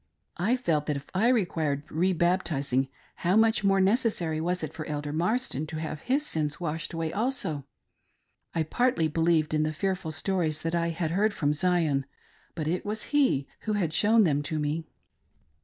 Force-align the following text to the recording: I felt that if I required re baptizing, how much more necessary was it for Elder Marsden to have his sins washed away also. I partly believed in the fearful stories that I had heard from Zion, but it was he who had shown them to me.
I 0.37 0.57
felt 0.57 0.87
that 0.87 0.95
if 0.95 1.05
I 1.13 1.27
required 1.27 1.83
re 1.91 2.11
baptizing, 2.11 2.89
how 3.17 3.35
much 3.35 3.63
more 3.63 3.79
necessary 3.79 4.41
was 4.41 4.63
it 4.63 4.73
for 4.73 4.83
Elder 4.87 5.13
Marsden 5.13 5.67
to 5.67 5.75
have 5.79 6.01
his 6.01 6.25
sins 6.25 6.59
washed 6.59 6.91
away 6.93 7.13
also. 7.13 7.67
I 8.55 8.63
partly 8.63 9.07
believed 9.07 9.53
in 9.53 9.61
the 9.61 9.73
fearful 9.73 10.11
stories 10.11 10.63
that 10.63 10.73
I 10.73 10.89
had 10.89 11.11
heard 11.11 11.35
from 11.35 11.53
Zion, 11.53 12.07
but 12.55 12.67
it 12.67 12.83
was 12.83 13.11
he 13.15 13.47
who 13.59 13.73
had 13.73 13.93
shown 13.93 14.23
them 14.23 14.41
to 14.41 14.57
me. 14.57 14.87